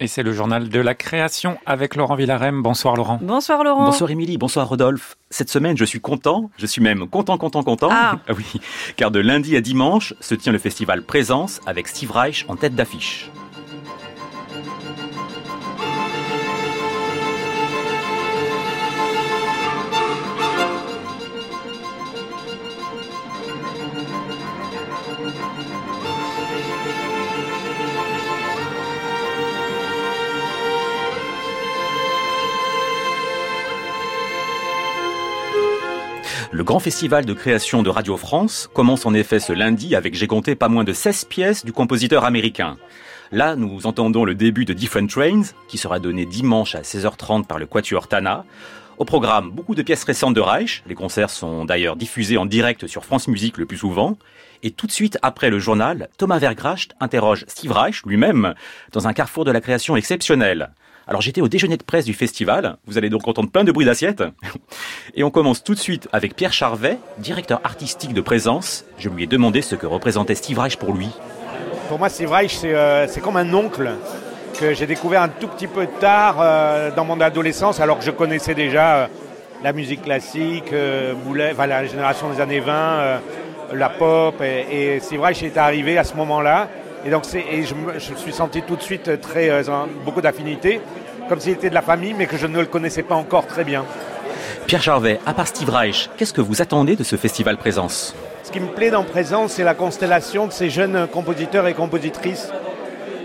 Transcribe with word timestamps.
et 0.00 0.06
c'est 0.06 0.22
le 0.22 0.32
journal 0.32 0.68
de 0.68 0.80
la 0.80 0.94
création 0.94 1.58
avec 1.66 1.94
Laurent 1.94 2.14
Villarem. 2.14 2.62
Bonsoir 2.62 2.96
Laurent. 2.96 3.20
Bonsoir 3.22 3.62
Laurent. 3.62 3.84
Bonsoir 3.84 4.10
Émilie, 4.10 4.38
bonsoir 4.38 4.66
Rodolphe. 4.66 5.16
Cette 5.28 5.50
semaine, 5.50 5.76
je 5.76 5.84
suis 5.84 6.00
content, 6.00 6.50
je 6.56 6.66
suis 6.66 6.82
même 6.82 7.06
content, 7.06 7.36
content, 7.36 7.62
content. 7.62 7.90
Ah. 7.92 8.16
oui, 8.30 8.60
car 8.96 9.10
de 9.10 9.20
lundi 9.20 9.56
à 9.56 9.60
dimanche 9.60 10.14
se 10.20 10.34
tient 10.34 10.52
le 10.52 10.58
festival 10.58 11.02
Présence 11.02 11.60
avec 11.66 11.86
Steve 11.86 12.10
Reich 12.10 12.46
en 12.48 12.56
tête 12.56 12.74
d'affiche. 12.74 13.30
Le 36.52 36.64
grand 36.64 36.80
festival 36.80 37.24
de 37.24 37.32
création 37.32 37.84
de 37.84 37.90
Radio 37.90 38.16
France 38.16 38.68
commence 38.74 39.06
en 39.06 39.14
effet 39.14 39.38
ce 39.38 39.52
lundi 39.52 39.94
avec, 39.94 40.16
j'ai 40.16 40.26
compté, 40.26 40.56
pas 40.56 40.68
moins 40.68 40.82
de 40.82 40.92
16 40.92 41.26
pièces 41.26 41.64
du 41.64 41.72
compositeur 41.72 42.24
américain. 42.24 42.76
Là, 43.30 43.54
nous 43.54 43.86
entendons 43.86 44.24
le 44.24 44.34
début 44.34 44.64
de 44.64 44.72
Different 44.72 45.06
Trains, 45.06 45.54
qui 45.68 45.78
sera 45.78 46.00
donné 46.00 46.26
dimanche 46.26 46.74
à 46.74 46.80
16h30 46.80 47.46
par 47.46 47.60
le 47.60 47.66
Quatuor 47.66 48.08
Tana. 48.08 48.44
Au 48.98 49.04
programme, 49.04 49.52
beaucoup 49.52 49.76
de 49.76 49.82
pièces 49.82 50.02
récentes 50.02 50.34
de 50.34 50.40
Reich. 50.40 50.82
Les 50.88 50.96
concerts 50.96 51.30
sont 51.30 51.64
d'ailleurs 51.64 51.94
diffusés 51.94 52.36
en 52.36 52.46
direct 52.46 52.88
sur 52.88 53.04
France 53.04 53.28
Musique 53.28 53.56
le 53.56 53.66
plus 53.66 53.78
souvent. 53.78 54.18
Et 54.64 54.72
tout 54.72 54.88
de 54.88 54.92
suite 54.92 55.18
après 55.22 55.50
le 55.50 55.60
journal, 55.60 56.08
Thomas 56.18 56.40
Vergracht 56.40 56.96
interroge 56.98 57.44
Steve 57.46 57.70
Reich 57.70 58.02
lui-même 58.04 58.54
dans 58.90 59.06
un 59.06 59.12
carrefour 59.12 59.44
de 59.44 59.52
la 59.52 59.60
création 59.60 59.94
exceptionnel. 59.94 60.72
Alors 61.10 61.22
j'étais 61.22 61.40
au 61.40 61.48
déjeuner 61.48 61.76
de 61.76 61.82
presse 61.82 62.04
du 62.04 62.14
festival, 62.14 62.76
vous 62.86 62.96
allez 62.96 63.10
donc 63.10 63.26
entendre 63.26 63.50
plein 63.50 63.64
de 63.64 63.72
bruits 63.72 63.84
d'assiettes. 63.84 64.22
Et 65.16 65.24
on 65.24 65.30
commence 65.30 65.64
tout 65.64 65.74
de 65.74 65.80
suite 65.80 66.08
avec 66.12 66.36
Pierre 66.36 66.52
Charvet, 66.52 66.98
directeur 67.18 67.60
artistique 67.64 68.14
de 68.14 68.20
Présence. 68.20 68.84
Je 68.96 69.08
lui 69.08 69.24
ai 69.24 69.26
demandé 69.26 69.60
ce 69.60 69.74
que 69.74 69.86
représentait 69.86 70.36
Steve 70.36 70.60
Reich 70.60 70.76
pour 70.76 70.92
lui. 70.92 71.08
Pour 71.88 71.98
moi, 71.98 72.08
Steve 72.08 72.30
Reich, 72.30 72.52
c'est 72.52 72.72
euh, 72.72 73.08
comme 73.24 73.36
un 73.36 73.52
oncle 73.52 73.90
que 74.60 74.72
j'ai 74.72 74.86
découvert 74.86 75.22
un 75.22 75.28
tout 75.28 75.48
petit 75.48 75.66
peu 75.66 75.88
tard 75.98 76.36
euh, 76.38 76.92
dans 76.94 77.04
mon 77.04 77.20
adolescence, 77.20 77.80
alors 77.80 77.98
que 77.98 78.04
je 78.04 78.12
connaissais 78.12 78.54
déjà 78.54 78.94
euh, 78.94 79.06
la 79.64 79.72
musique 79.72 80.02
classique, 80.02 80.70
la 80.70 81.86
génération 81.86 82.30
des 82.30 82.40
années 82.40 82.60
20, 82.60 82.72
euh, 82.72 83.18
la 83.72 83.88
pop, 83.88 84.40
et, 84.40 84.94
et 84.94 85.00
Steve 85.00 85.22
Reich 85.22 85.42
est 85.42 85.56
arrivé 85.56 85.98
à 85.98 86.04
ce 86.04 86.14
moment-là. 86.14 86.68
Et 87.04 87.10
donc, 87.10 87.24
c'est- 87.24 87.44
et 87.50 87.62
je, 87.62 87.74
me, 87.74 87.94
je 87.98 88.14
suis 88.14 88.32
senti 88.32 88.62
tout 88.62 88.76
de 88.76 88.82
suite 88.82 89.20
très, 89.20 89.48
euh, 89.50 89.62
beaucoup 90.04 90.20
d'affinité, 90.20 90.80
comme 91.28 91.40
s'il 91.40 91.52
était 91.52 91.70
de 91.70 91.74
la 91.74 91.82
famille, 91.82 92.14
mais 92.16 92.26
que 92.26 92.36
je 92.36 92.46
ne 92.46 92.58
le 92.58 92.66
connaissais 92.66 93.02
pas 93.02 93.14
encore 93.14 93.46
très 93.46 93.64
bien. 93.64 93.84
Pierre 94.66 94.82
Charvet, 94.82 95.18
à 95.26 95.32
part 95.32 95.46
Steve 95.48 95.70
Reich, 95.70 96.10
qu'est-ce 96.16 96.32
que 96.32 96.40
vous 96.40 96.60
attendez 96.62 96.96
de 96.96 97.02
ce 97.04 97.16
festival 97.16 97.56
Présence? 97.56 98.14
Ce 98.42 98.50
qui 98.50 98.60
me 98.60 98.66
plaît 98.68 98.90
dans 98.90 99.04
Présence, 99.04 99.52
c'est 99.52 99.64
la 99.64 99.74
constellation 99.74 100.46
de 100.46 100.52
ces 100.52 100.70
jeunes 100.70 101.06
compositeurs 101.12 101.66
et 101.66 101.74
compositrices. 101.74 102.50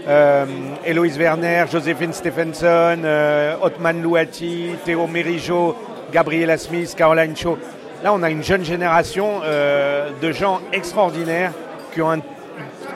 Euh, 0.07 0.45
Héloïse 0.85 1.17
Werner, 1.17 1.65
Joséphine 1.71 2.13
Stephenson, 2.13 2.97
euh, 3.03 3.55
Otman 3.61 4.01
Louati, 4.01 4.69
Théo 4.85 5.07
Mérigeau, 5.07 5.75
Gabriela 6.13 6.57
Smith, 6.57 6.93
Caroline 6.95 7.35
Shaw. 7.35 7.57
Là, 8.03 8.13
on 8.13 8.21
a 8.21 8.29
une 8.29 8.43
jeune 8.43 8.63
génération 8.63 9.41
euh, 9.43 10.09
de 10.21 10.31
gens 10.31 10.61
extraordinaires 10.71 11.51
qui 11.93 12.01
ont 12.03 12.11
un- 12.11 12.19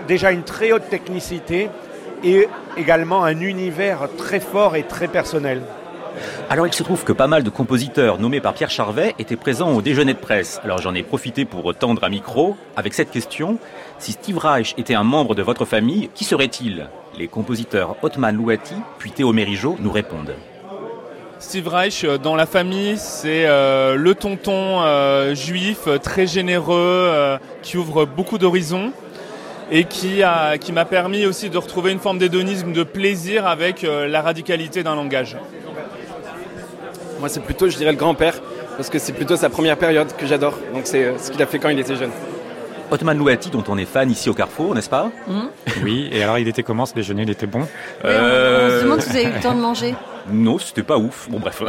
déjà 0.09 0.31
une 0.31 0.43
très 0.43 0.71
haute 0.73 0.89
technicité 0.89 1.69
et 2.23 2.49
également 2.75 3.23
un 3.23 3.39
univers 3.39 4.09
très 4.17 4.39
fort 4.39 4.75
et 4.75 4.83
très 4.83 5.07
personnel. 5.07 5.61
Alors 6.49 6.65
il 6.65 6.73
se 6.73 6.81
trouve 6.81 7.03
que 7.03 7.13
pas 7.13 7.27
mal 7.27 7.43
de 7.43 7.49
compositeurs 7.51 8.19
nommés 8.19 8.41
par 8.41 8.55
Pierre 8.55 8.71
Charvet 8.71 9.13
étaient 9.19 9.35
présents 9.35 9.71
au 9.71 9.81
déjeuner 9.83 10.15
de 10.15 10.19
presse. 10.19 10.59
Alors 10.63 10.79
j'en 10.79 10.95
ai 10.95 11.03
profité 11.03 11.45
pour 11.45 11.73
tendre 11.75 12.03
un 12.03 12.09
micro 12.09 12.57
avec 12.75 12.95
cette 12.95 13.11
question. 13.11 13.59
Si 13.99 14.13
Steve 14.13 14.39
Reich 14.39 14.73
était 14.77 14.95
un 14.95 15.03
membre 15.03 15.35
de 15.35 15.43
votre 15.43 15.63
famille, 15.63 16.09
qui 16.15 16.25
serait-il? 16.25 16.89
Les 17.17 17.27
compositeurs 17.27 17.95
Otman 18.01 18.35
Louati 18.35 18.75
puis 18.97 19.11
Théo 19.11 19.31
Mérigeau 19.31 19.77
nous 19.79 19.91
répondent. 19.91 20.33
Steve 21.37 21.69
Reich, 21.69 22.03
euh, 22.03 22.17
dans 22.17 22.35
la 22.35 22.45
famille, 22.45 22.97
c'est 22.97 23.45
euh, 23.45 23.95
le 23.95 24.13
tonton 24.13 24.81
euh, 24.81 25.35
juif 25.35 25.87
très 26.03 26.27
généreux 26.27 26.75
euh, 26.77 27.37
qui 27.61 27.77
ouvre 27.77 28.05
beaucoup 28.05 28.37
d'horizons 28.37 28.91
et 29.71 29.83
qui 29.85 30.23
a- 30.23 30.57
qui 30.57 30.71
m'a 30.71 30.85
permis 30.85 31.25
aussi 31.25 31.49
de 31.49 31.57
retrouver 31.57 31.91
une 31.91 31.99
forme 31.99 32.17
d'hédonisme, 32.17 32.71
de 32.73 32.83
plaisir 32.83 33.47
avec 33.47 33.83
euh, 33.83 34.07
la 34.07 34.21
radicalité 34.21 34.83
d'un 34.83 34.95
langage. 34.95 35.37
Moi, 37.19 37.29
c'est 37.29 37.41
plutôt, 37.41 37.69
je 37.69 37.77
dirais, 37.77 37.91
le 37.91 37.97
grand-père, 37.97 38.35
parce 38.77 38.89
que 38.89 38.97
c'est 38.99 39.11
plutôt 39.13 39.35
sa 39.35 39.49
première 39.49 39.77
période 39.77 40.07
que 40.17 40.25
j'adore. 40.25 40.57
Donc, 40.73 40.83
c'est 40.85 41.03
euh, 41.03 41.17
ce 41.17 41.31
qu'il 41.31 41.41
a 41.41 41.45
fait 41.45 41.59
quand 41.59 41.69
il 41.69 41.79
était 41.79 41.95
jeune. 41.95 42.11
Otman 42.91 43.17
Louati, 43.17 43.49
dont 43.51 43.63
on 43.67 43.77
est 43.77 43.85
fan 43.85 44.09
ici 44.09 44.29
au 44.29 44.33
Carrefour, 44.33 44.73
n'est-ce 44.73 44.89
pas? 44.89 45.11
Oui, 45.83 46.09
et 46.11 46.23
alors 46.23 46.39
il 46.39 46.47
était 46.47 46.63
comment 46.63 46.87
ce 46.87 46.95
déjeuner? 46.95 47.21
Il 47.21 47.29
était 47.29 47.45
bon? 47.45 47.59
Oui, 47.59 47.65
on, 48.03 48.09
on 48.09 48.69
se 48.79 48.83
demande 48.83 49.01
si 49.01 49.09
vous 49.09 49.15
avez 49.17 49.25
eu 49.25 49.33
le 49.33 49.39
temps 49.41 49.53
de 49.53 49.59
manger. 49.61 49.93
Non, 50.31 50.57
c'était 50.59 50.83
pas 50.83 50.97
ouf. 50.97 51.27
Bon, 51.29 51.39
bref. 51.39 51.61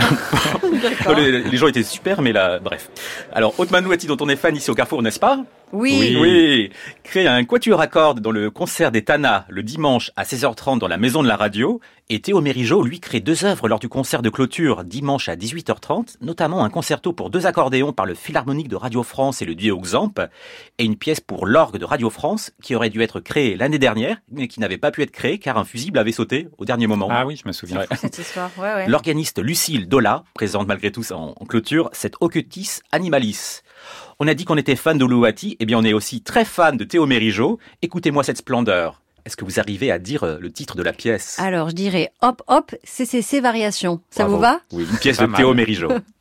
les, 1.16 1.42
les 1.42 1.56
gens 1.56 1.66
étaient 1.68 1.82
super, 1.82 2.22
mais 2.22 2.32
là, 2.32 2.58
bref. 2.58 2.90
Alors, 3.32 3.58
Otman 3.58 3.84
Louati, 3.84 4.06
dont 4.06 4.16
on 4.20 4.28
est 4.28 4.36
fan 4.36 4.56
ici 4.56 4.70
au 4.70 4.74
Carrefour, 4.74 5.02
n'est-ce 5.02 5.20
pas? 5.20 5.44
Oui. 5.72 6.16
Oui. 6.20 6.70
Crée 7.04 7.26
un 7.26 7.44
quatuor 7.44 7.80
à 7.80 7.86
cordes 7.86 8.20
dans 8.20 8.32
le 8.32 8.50
concert 8.50 8.90
des 8.90 9.02
Tana 9.02 9.46
le 9.48 9.62
dimanche 9.62 10.10
à 10.16 10.24
16h30 10.24 10.78
dans 10.78 10.88
la 10.88 10.96
maison 10.96 11.22
de 11.22 11.28
la 11.28 11.36
radio. 11.36 11.80
Et 12.12 12.20
Théo 12.20 12.40
Mérigeau, 12.40 12.82
lui, 12.82 12.98
crée 12.98 13.20
deux 13.20 13.44
œuvres 13.44 13.68
lors 13.68 13.78
du 13.78 13.88
concert 13.88 14.20
de 14.20 14.30
clôture 14.30 14.82
dimanche 14.82 15.28
à 15.28 15.36
18h30, 15.36 16.16
notamment 16.20 16.64
un 16.64 16.68
concerto 16.68 17.12
pour 17.12 17.30
deux 17.30 17.46
accordéons 17.46 17.92
par 17.92 18.04
le 18.04 18.14
Philharmonique 18.14 18.66
de 18.66 18.74
Radio 18.74 19.04
France 19.04 19.42
et 19.42 19.44
le 19.44 19.54
duo 19.54 19.78
Xamp, 19.78 20.14
et 20.78 20.84
une 20.84 20.96
pièce 20.96 21.20
pour 21.20 21.46
l'orgue 21.46 21.76
de 21.76 21.84
Radio 21.84 22.10
France 22.10 22.50
qui 22.64 22.74
aurait 22.74 22.90
dû 22.90 23.00
être 23.00 23.20
créée 23.20 23.56
l'année 23.56 23.78
dernière, 23.78 24.16
mais 24.32 24.48
qui 24.48 24.58
n'avait 24.58 24.76
pas 24.76 24.90
pu 24.90 25.02
être 25.02 25.12
créée 25.12 25.38
car 25.38 25.56
un 25.56 25.62
fusible 25.62 26.00
avait 26.00 26.10
sauté 26.10 26.48
au 26.58 26.64
dernier 26.64 26.88
moment. 26.88 27.06
Ah 27.12 27.24
oui, 27.24 27.36
je 27.36 27.46
me 27.46 27.52
souviens. 27.52 27.86
Cette 27.96 28.18
histoire, 28.18 28.50
ouais, 28.58 28.74
ouais. 28.74 28.88
L'organiste 28.88 29.40
Lucille 29.40 29.86
Dola 29.86 30.24
présente 30.34 30.66
malgré 30.66 30.90
tout 30.90 31.04
en, 31.12 31.34
en 31.38 31.46
clôture 31.46 31.90
cette 31.92 32.16
Ocutis 32.20 32.80
Animalis. 32.90 33.60
On 34.18 34.26
a 34.26 34.34
dit 34.34 34.44
qu'on 34.44 34.56
était 34.56 34.74
fan 34.74 34.98
de 34.98 35.04
Louati, 35.04 35.56
et 35.60 35.64
bien 35.64 35.78
on 35.78 35.84
est 35.84 35.92
aussi 35.92 36.22
très 36.22 36.44
fan 36.44 36.76
de 36.76 36.82
Théo 36.82 37.06
Mérigeau. 37.06 37.60
Écoutez-moi 37.82 38.24
cette 38.24 38.38
splendeur. 38.38 38.99
Est-ce 39.24 39.36
que 39.36 39.44
vous 39.44 39.60
arrivez 39.60 39.90
à 39.90 39.98
dire 39.98 40.24
euh, 40.24 40.38
le 40.40 40.50
titre 40.50 40.76
de 40.76 40.82
la 40.82 40.92
pièce? 40.92 41.38
Alors, 41.38 41.70
je 41.70 41.74
dirais 41.74 42.12
hop, 42.22 42.42
hop, 42.48 42.74
CCC 42.84 43.40
variation. 43.40 44.00
Ça 44.10 44.24
Bravo. 44.24 44.36
vous 44.36 44.42
va? 44.42 44.60
Oui, 44.72 44.86
une 44.90 44.98
pièce 44.98 45.18
de. 45.18 45.26
Théo 45.26 45.54
Mérigeau. 45.54 45.88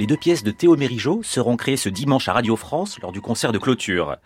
Les 0.00 0.06
deux 0.06 0.16
pièces 0.16 0.42
de 0.42 0.50
Théo 0.50 0.78
Mérigeau 0.78 1.20
seront 1.22 1.58
créées 1.58 1.76
ce 1.76 1.90
dimanche 1.90 2.26
à 2.26 2.32
Radio 2.32 2.56
France 2.56 2.98
lors 3.02 3.12
du 3.12 3.20
concert 3.20 3.52
de 3.52 3.58
clôture. 3.58 4.16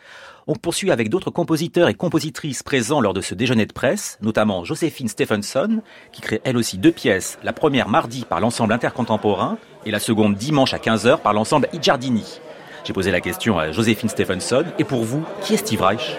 On 0.47 0.55
poursuit 0.55 0.93
avec 0.93 1.09
d'autres 1.09 1.33
compositeurs 1.33 1.89
et 1.89 1.95
compositrices 1.95 2.63
présents 2.63 3.01
lors 3.01 3.13
de 3.13 3.21
ce 3.21 3.35
déjeuner 3.35 3.67
de 3.67 3.73
presse, 3.73 4.17
notamment 4.23 4.63
Joséphine 4.63 5.09
Stephenson, 5.09 5.83
qui 6.13 6.21
crée 6.21 6.41
elle 6.45 6.57
aussi 6.57 6.79
deux 6.79 6.93
pièces, 6.93 7.41
la 7.43 7.53
première 7.53 7.89
mardi 7.89 8.25
par 8.25 8.39
l'ensemble 8.39 8.73
intercontemporain 8.73 9.59
et 9.85 9.91
la 9.91 9.99
seconde 9.99 10.37
dimanche 10.37 10.75
à 10.75 10.79
15h 10.79 11.19
par 11.19 11.33
l'ensemble 11.33 11.69
I 11.73 11.81
Giardini. 11.83 12.39
J'ai 12.85 12.93
posé 12.93 13.11
la 13.11 13.21
question 13.21 13.59
à 13.59 13.73
Joséphine 13.73 14.09
Stephenson, 14.09 14.67
et 14.79 14.85
pour 14.85 15.03
vous, 15.03 15.25
qui 15.43 15.55
est 15.55 15.57
Steve 15.57 15.83
Reich? 15.83 16.17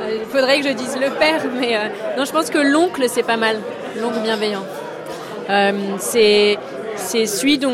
Euh, 0.00 0.20
Il 0.22 0.26
faudrait 0.30 0.62
que 0.62 0.68
je 0.68 0.72
dise 0.72 0.96
le 0.96 1.10
père, 1.18 1.44
mais 1.60 1.76
euh, 1.76 1.88
non, 2.16 2.24
je 2.24 2.32
pense 2.32 2.48
que 2.48 2.56
l'oncle, 2.56 3.04
c'est 3.10 3.22
pas 3.22 3.36
mal. 3.36 3.58
L'oncle 4.00 4.20
bienveillant. 4.22 4.64
Euh, 5.50 5.96
c'est 5.98 6.58
c'est 6.96 7.26
celui 7.26 7.58
dont, 7.58 7.72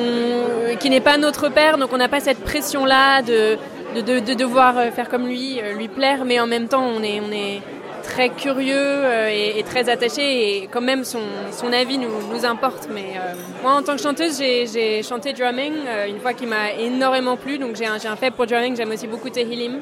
qui 0.79 0.91
n'est 0.91 1.01
pas 1.01 1.17
notre 1.19 1.49
père, 1.49 1.79
donc 1.79 1.93
on 1.93 1.97
n'a 1.99 2.09
pas 2.09 2.21
cette 2.21 2.41
pression-là 2.41 3.23
de, 3.23 3.59
de, 3.95 4.01
de, 4.01 4.21
de 4.21 4.35
devoir 4.35 4.79
euh, 4.79 4.91
faire 4.91 5.09
comme 5.09 5.27
lui, 5.27 5.61
euh, 5.61 5.75
lui 5.75 5.89
plaire, 5.89 6.25
mais 6.25 6.41
en 6.41 6.47
même 6.47 6.69
temps, 6.69 6.85
on 6.85 7.03
est, 7.03 7.21
on 7.21 7.33
est 7.33 7.61
très 8.03 8.31
curieux 8.31 8.75
euh, 8.77 9.29
et, 9.31 9.59
et 9.59 9.63
très 9.63 9.89
attaché, 9.89 10.23
et 10.63 10.67
quand 10.71 10.81
même, 10.81 11.05
son, 11.05 11.21
son 11.53 11.73
avis 11.73 11.99
nous, 11.99 12.11
nous 12.33 12.45
importe. 12.45 12.89
Mais 12.93 13.15
moi, 13.63 13.73
en 13.75 13.83
tant 13.83 13.97
que 13.97 14.03
chanteuse, 14.03 14.39
j'ai 14.39 14.67
j'ai 14.67 15.03
chanté 15.03 15.33
drumming, 15.33 15.75
une 16.09 16.19
fois 16.21 16.33
qui 16.33 16.47
m'a 16.47 16.73
énormément 16.73 17.37
plu, 17.37 17.59
donc 17.59 17.77
j'ai 17.77 17.87
un, 17.87 17.99
j'ai 17.99 18.09
un 18.09 18.17
faible 18.17 18.37
pour 18.37 18.47
drumming, 18.47 18.77
j'aime 18.77 18.91
aussi 18.91 19.07
beaucoup 19.07 19.31
Tehilim, 19.31 19.81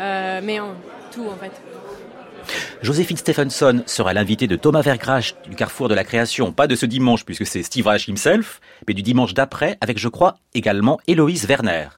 euh, 0.00 0.40
mais 0.42 0.58
en, 0.60 0.74
tout 1.12 1.26
en 1.26 1.36
fait. 1.36 1.52
Joséphine 2.82 3.16
Stephenson 3.16 3.82
sera 3.86 4.12
l'invitée 4.12 4.46
de 4.46 4.56
Thomas 4.56 4.82
Vergrache 4.82 5.34
du 5.48 5.56
Carrefour 5.56 5.88
de 5.88 5.94
la 5.94 6.04
Création, 6.04 6.52
pas 6.52 6.66
de 6.66 6.76
ce 6.76 6.86
dimanche 6.86 7.24
puisque 7.24 7.46
c'est 7.46 7.62
Steve 7.62 7.86
Reich 7.86 8.08
himself, 8.08 8.60
mais 8.86 8.94
du 8.94 9.02
dimanche 9.02 9.34
d'après 9.34 9.76
avec, 9.80 9.98
je 9.98 10.08
crois, 10.08 10.36
également 10.54 10.98
Héloïse 11.06 11.46
Werner. 11.46 11.88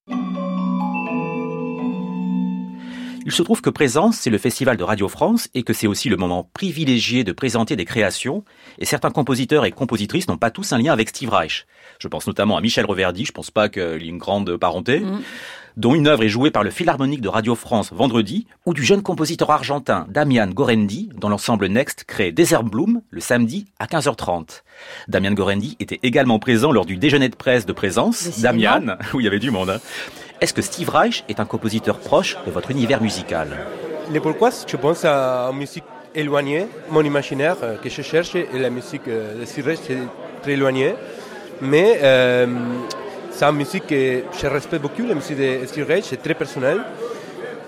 Il 3.26 3.32
se 3.32 3.42
trouve 3.42 3.60
que 3.60 3.70
Présence, 3.70 4.18
c'est 4.18 4.30
le 4.30 4.38
festival 4.38 4.76
de 4.76 4.84
Radio 4.84 5.08
France 5.08 5.48
et 5.52 5.64
que 5.64 5.72
c'est 5.72 5.88
aussi 5.88 6.08
le 6.08 6.16
moment 6.16 6.48
privilégié 6.54 7.24
de 7.24 7.32
présenter 7.32 7.74
des 7.74 7.84
créations. 7.84 8.44
Et 8.78 8.84
certains 8.84 9.10
compositeurs 9.10 9.64
et 9.64 9.72
compositrices 9.72 10.28
n'ont 10.28 10.36
pas 10.36 10.52
tous 10.52 10.72
un 10.72 10.78
lien 10.78 10.92
avec 10.92 11.08
Steve 11.08 11.30
Reich. 11.30 11.66
Je 11.98 12.06
pense 12.06 12.28
notamment 12.28 12.56
à 12.56 12.60
Michel 12.60 12.86
Reverdy, 12.86 13.24
je 13.24 13.32
pense 13.32 13.50
pas 13.50 13.68
qu'il 13.68 13.82
y 14.00 14.06
ait 14.06 14.10
une 14.10 14.18
grande 14.18 14.56
parenté. 14.56 15.00
Mm. 15.00 15.22
dont 15.76 15.94
une 15.96 16.06
œuvre 16.06 16.22
est 16.22 16.28
jouée 16.28 16.52
par 16.52 16.62
le 16.62 16.70
Philharmonique 16.70 17.20
de 17.20 17.28
Radio 17.28 17.56
France 17.56 17.92
vendredi, 17.92 18.46
ou 18.64 18.72
du 18.72 18.84
jeune 18.84 19.02
compositeur 19.02 19.50
argentin 19.50 20.06
Damian 20.08 20.46
Gorendi, 20.46 21.10
dont 21.16 21.28
l'ensemble 21.28 21.66
Next 21.66 22.04
crée 22.04 22.30
Desert 22.30 22.62
Bloom 22.62 23.02
le 23.10 23.20
samedi 23.20 23.66
à 23.80 23.86
15h30. 23.86 24.62
Damian 25.08 25.32
Gorendi 25.32 25.76
était 25.80 25.98
également 26.04 26.38
présent 26.38 26.70
lors 26.70 26.86
du 26.86 26.96
déjeuner 26.96 27.28
de 27.28 27.36
presse 27.36 27.66
de 27.66 27.72
présence. 27.72 28.40
Damian, 28.40 28.96
où 29.14 29.20
il 29.20 29.24
y 29.24 29.26
avait 29.26 29.40
du 29.40 29.50
monde. 29.50 29.70
Hein. 29.70 29.80
Est-ce 30.38 30.52
que 30.52 30.60
Steve 30.60 30.90
Reich 30.90 31.24
est 31.30 31.40
un 31.40 31.46
compositeur 31.46 31.98
proche 31.98 32.36
de 32.44 32.50
votre 32.50 32.70
univers 32.70 33.00
musical 33.00 33.48
Les 34.12 34.20
pourquoi 34.20 34.50
je 34.66 34.76
pense 34.76 35.02
à 35.06 35.48
une 35.50 35.56
musique 35.56 35.84
éloignée. 36.14 36.66
Mon 36.90 37.02
imaginaire 37.02 37.56
euh, 37.62 37.76
que 37.78 37.88
je 37.88 38.02
cherche 38.02 38.34
et 38.34 38.46
la 38.52 38.68
musique 38.68 39.08
euh, 39.08 39.40
de 39.40 39.46
Steve 39.46 39.64
Reich, 39.64 39.78
c'est 39.86 39.96
très 40.42 40.52
éloigné. 40.52 40.94
Mais 41.62 42.00
euh, 42.02 42.46
c'est 43.30 43.46
une 43.46 43.56
musique 43.56 43.86
que 43.86 44.24
je 44.38 44.46
respecte 44.46 44.82
beaucoup, 44.82 45.06
la 45.08 45.14
musique 45.14 45.38
de 45.38 45.64
Steve 45.64 45.86
Reich, 45.86 46.04
c'est 46.04 46.22
très 46.22 46.34
personnel. 46.34 46.82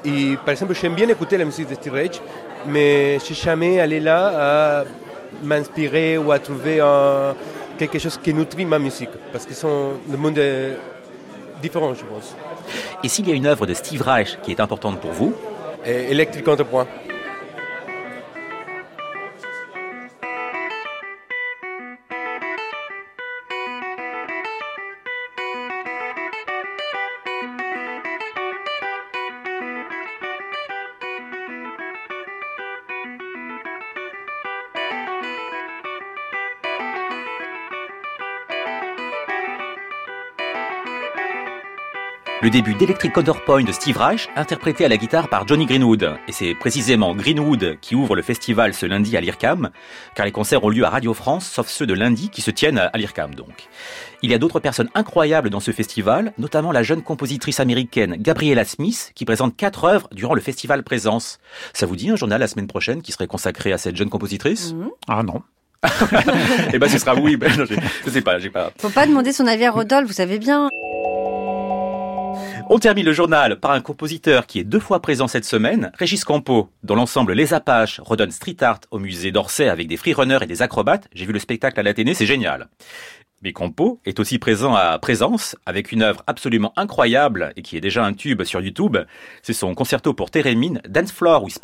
Et 0.04 0.36
par 0.36 0.50
exemple, 0.50 0.74
j'aime 0.74 0.94
bien 0.94 1.08
écouter 1.08 1.38
la 1.38 1.46
musique 1.46 1.70
de 1.70 1.74
Steve 1.74 1.94
Reich, 1.94 2.20
mais 2.66 3.18
je 3.18 3.30
n'ai 3.30 3.34
jamais 3.34 3.80
allé 3.80 3.98
là 3.98 4.80
à 4.80 4.84
m'inspirer 5.42 6.18
ou 6.18 6.32
à 6.32 6.38
trouver 6.38 6.82
quelque 7.78 7.98
chose 7.98 8.18
qui 8.22 8.34
nutrit 8.34 8.66
ma 8.66 8.78
musique. 8.78 9.10
Parce 9.32 9.46
que 9.46 9.54
sont, 9.54 9.92
le 10.10 10.16
monde 10.18 10.38
différent, 11.60 11.94
je 11.94 12.04
pense. 12.04 12.34
Et 13.02 13.08
s'il 13.08 13.28
y 13.28 13.32
a 13.32 13.34
une 13.34 13.46
œuvre 13.46 13.66
de 13.66 13.74
Steve 13.74 14.02
Reich 14.02 14.38
qui 14.42 14.50
est 14.50 14.60
importante 14.60 15.00
pour 15.00 15.12
vous 15.12 15.34
Électrique 15.84 16.44
Contrepoint. 16.44 16.86
Le 42.40 42.50
début 42.50 42.74
d'Electric 42.74 43.12
Counterpoint 43.12 43.64
de 43.64 43.72
Steve 43.72 43.98
Reich, 43.98 44.28
interprété 44.36 44.84
à 44.84 44.88
la 44.88 44.96
guitare 44.96 45.28
par 45.28 45.44
Johnny 45.48 45.66
Greenwood. 45.66 46.18
Et 46.28 46.32
c'est 46.32 46.54
précisément 46.54 47.12
Greenwood 47.16 47.78
qui 47.80 47.96
ouvre 47.96 48.14
le 48.14 48.22
festival 48.22 48.74
ce 48.74 48.86
lundi 48.86 49.16
à 49.16 49.20
l'IRCAM, 49.20 49.70
car 50.14 50.24
les 50.24 50.30
concerts 50.30 50.62
ont 50.62 50.68
lieu 50.68 50.84
à 50.84 50.90
Radio 50.90 51.14
France, 51.14 51.48
sauf 51.48 51.66
ceux 51.66 51.84
de 51.84 51.94
lundi 51.94 52.28
qui 52.28 52.40
se 52.40 52.52
tiennent 52.52 52.78
à 52.78 52.96
l'IRCAM 52.96 53.34
donc. 53.34 53.66
Il 54.22 54.30
y 54.30 54.34
a 54.34 54.38
d'autres 54.38 54.60
personnes 54.60 54.88
incroyables 54.94 55.50
dans 55.50 55.58
ce 55.58 55.72
festival, 55.72 56.32
notamment 56.38 56.70
la 56.70 56.84
jeune 56.84 57.02
compositrice 57.02 57.58
américaine 57.58 58.14
Gabriella 58.16 58.64
Smith, 58.64 59.10
qui 59.16 59.24
présente 59.24 59.56
quatre 59.56 59.82
œuvres 59.82 60.08
durant 60.12 60.34
le 60.34 60.40
festival 60.40 60.84
Présence. 60.84 61.40
Ça 61.72 61.86
vous 61.86 61.96
dit 61.96 62.08
un 62.08 62.16
journal 62.16 62.38
la 62.38 62.46
semaine 62.46 62.68
prochaine 62.68 63.02
qui 63.02 63.10
serait 63.10 63.26
consacré 63.26 63.72
à 63.72 63.78
cette 63.78 63.96
jeune 63.96 64.10
compositrice? 64.10 64.74
Mmh. 64.74 64.88
Ah 65.08 65.24
non. 65.24 65.42
eh 66.72 66.78
ben 66.78 66.88
ce 66.88 66.98
sera 66.98 67.16
oui, 67.16 67.36
ben, 67.36 67.50
je, 67.50 67.64
je 67.64 68.10
sais 68.10 68.22
pas, 68.22 68.38
j'ai 68.38 68.50
pas. 68.50 68.72
Faut 68.78 68.90
pas 68.90 69.06
demander 69.06 69.32
son 69.32 69.46
avis 69.48 69.64
à 69.64 69.72
Rodolphe, 69.72 70.06
vous 70.06 70.12
savez 70.12 70.38
bien. 70.38 70.68
On 72.70 72.78
termine 72.78 73.06
le 73.06 73.14
journal 73.14 73.58
par 73.58 73.70
un 73.70 73.80
compositeur 73.80 74.46
qui 74.46 74.58
est 74.58 74.64
deux 74.64 74.78
fois 74.78 75.00
présent 75.00 75.26
cette 75.26 75.46
semaine, 75.46 75.90
Régis 75.94 76.22
Campo, 76.22 76.68
dont 76.82 76.96
l'ensemble 76.96 77.32
Les 77.32 77.54
Apaches 77.54 77.98
redonne 77.98 78.30
street 78.30 78.58
art 78.60 78.80
au 78.90 78.98
musée 78.98 79.32
d'Orsay 79.32 79.70
avec 79.70 79.88
des 79.88 79.96
freerunners 79.96 80.40
et 80.42 80.46
des 80.46 80.60
acrobates. 80.60 81.08
J'ai 81.14 81.24
vu 81.24 81.32
le 81.32 81.38
spectacle 81.38 81.80
à 81.80 81.82
l'Athénée, 81.82 82.12
c'est 82.12 82.26
génial. 82.26 82.68
Mais 83.42 83.52
Campo 83.52 84.00
est 84.04 84.18
aussi 84.18 84.40
présent 84.40 84.74
à 84.74 84.98
Présence 84.98 85.54
avec 85.64 85.92
une 85.92 86.02
œuvre 86.02 86.24
absolument 86.26 86.72
incroyable 86.74 87.52
et 87.56 87.62
qui 87.62 87.76
est 87.76 87.80
déjà 87.80 88.04
un 88.04 88.12
tube 88.12 88.42
sur 88.42 88.60
YouTube. 88.60 88.96
C'est 89.42 89.52
son 89.52 89.76
concerto 89.76 90.12
pour 90.12 90.32
Térémine, 90.32 90.82
Dance 90.88 91.12
Floor 91.12 91.44
with 91.44 91.60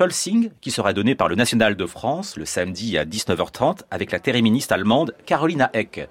qui 0.60 0.70
sera 0.70 0.92
donné 0.92 1.16
par 1.16 1.28
le 1.28 1.34
National 1.34 1.74
de 1.74 1.86
France 1.86 2.36
le 2.36 2.44
samedi 2.44 2.96
à 2.96 3.04
19h30 3.04 3.80
avec 3.90 4.12
la 4.12 4.20
téréministe 4.20 4.70
allemande 4.70 5.16
Carolina 5.26 5.70
Eck. 5.74 6.08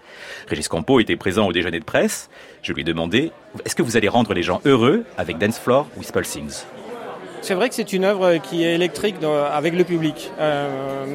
Régis 0.49 0.67
Campo 0.67 0.99
était 0.99 1.15
présent 1.15 1.47
au 1.47 1.53
déjeuner 1.53 1.79
de 1.79 1.85
presse. 1.85 2.29
Je 2.61 2.73
lui 2.73 2.81
ai 2.81 2.85
demandé, 2.85 3.31
est-ce 3.63 3.75
que 3.75 3.83
vous 3.83 3.95
allez 3.95 4.09
rendre 4.09 4.33
les 4.33 4.43
gens 4.43 4.59
heureux 4.65 5.05
avec 5.17 5.37
Dance 5.37 5.59
Floor 5.59 5.87
with 5.95 6.11
c'est 7.41 7.55
vrai 7.55 7.67
que 7.67 7.75
c'est 7.75 7.91
une 7.91 8.05
œuvre 8.05 8.37
qui 8.37 8.63
est 8.63 8.73
électrique 8.73 9.17
avec 9.51 9.73
le 9.73 9.83
public. 9.83 10.31
Euh, 10.39 11.05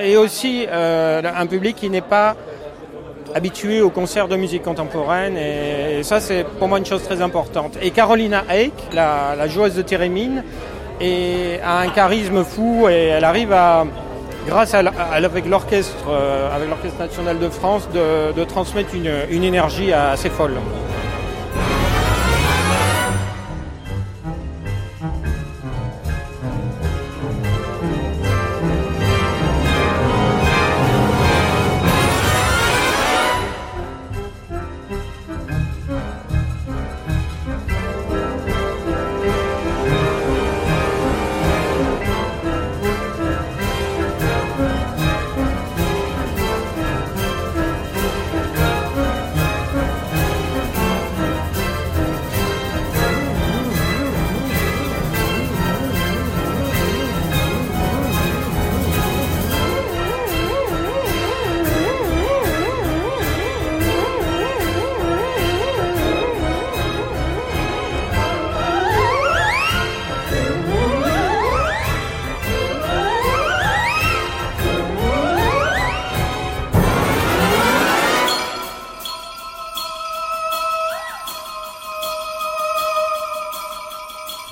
et 0.00 0.16
aussi 0.16 0.64
euh, 0.66 1.20
un 1.22 1.46
public 1.46 1.76
qui 1.76 1.90
n'est 1.90 2.00
pas 2.00 2.38
habitué 3.34 3.80
aux 3.80 3.90
concerts 3.90 4.28
de 4.28 4.36
musique 4.36 4.62
contemporaine 4.62 5.36
et, 5.36 6.02
ça 6.02 6.20
c'est 6.20 6.44
pour 6.44 6.68
moi 6.68 6.78
une 6.78 6.86
chose 6.86 7.02
très 7.02 7.20
importante. 7.22 7.78
Et 7.82 7.90
Carolina 7.90 8.44
Eik, 8.50 8.72
la, 8.92 9.46
joueuse 9.48 9.74
de 9.74 9.82
Térémine, 9.82 10.44
a 11.00 11.78
un 11.80 11.88
charisme 11.88 12.44
fou 12.44 12.88
et 12.88 13.08
elle 13.08 13.24
arrive 13.24 13.52
à, 13.52 13.86
grâce 14.46 14.74
à, 14.74 14.80
avec 15.12 15.46
l'orchestre, 15.46 16.08
euh, 16.08 16.54
avec 16.54 16.68
l'orchestre 16.68 16.98
national 16.98 17.38
de 17.38 17.48
France, 17.48 17.88
de, 17.92 18.44
transmettre 18.44 18.90
une 18.94 19.44
énergie 19.44 19.92
assez 19.92 20.30
folle. 20.30 20.54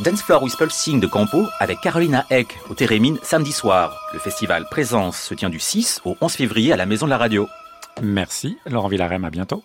Dance 0.01 0.23
Floor 0.23 0.43
Whistle 0.43 0.71
Sing 0.71 1.01
de 1.01 1.07
Campo 1.07 1.49
avec 1.59 1.81
Carolina 1.81 2.27
Eck 2.29 2.59
au 2.69 2.75
Térémine 2.75 3.19
samedi 3.23 3.51
soir. 3.51 3.99
Le 4.13 4.19
festival 4.19 4.67
Présence 4.71 5.19
se 5.19 5.33
tient 5.33 5.49
du 5.49 5.59
6 5.59 6.03
au 6.05 6.17
11 6.21 6.33
février 6.35 6.73
à 6.73 6.77
la 6.77 6.85
Maison 6.85 7.07
de 7.07 7.11
la 7.11 7.17
Radio. 7.17 7.49
Merci, 8.03 8.59
Laurent 8.67 8.89
Villarem, 8.89 9.25
à 9.25 9.31
bientôt. 9.31 9.65